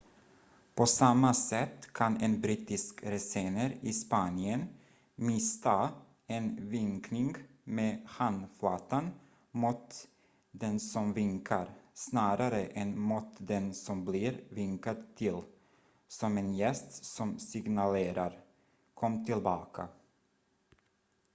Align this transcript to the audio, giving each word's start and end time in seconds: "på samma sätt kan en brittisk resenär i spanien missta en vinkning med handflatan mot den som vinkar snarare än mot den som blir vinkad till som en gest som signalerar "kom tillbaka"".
"på 0.75 0.85
samma 0.85 1.33
sätt 1.33 1.93
kan 1.93 2.17
en 2.21 2.41
brittisk 2.41 3.03
resenär 3.03 3.77
i 3.81 3.93
spanien 3.93 4.65
missta 5.15 5.89
en 6.27 6.69
vinkning 6.69 7.35
med 7.63 8.01
handflatan 8.05 9.09
mot 9.51 10.07
den 10.51 10.79
som 10.79 11.13
vinkar 11.13 11.69
snarare 11.93 12.61
än 12.65 12.99
mot 12.99 13.33
den 13.37 13.73
som 13.73 14.05
blir 14.05 14.43
vinkad 14.49 15.03
till 15.15 15.41
som 16.07 16.37
en 16.37 16.53
gest 16.53 17.05
som 17.05 17.39
signalerar 17.39 18.39
"kom 18.93 19.25
tillbaka"". 19.25 19.87